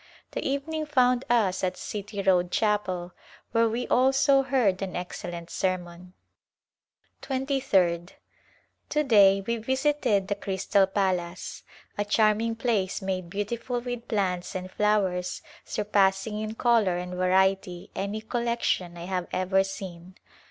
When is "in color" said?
16.39-16.97